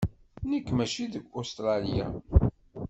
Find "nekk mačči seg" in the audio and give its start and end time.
0.49-1.25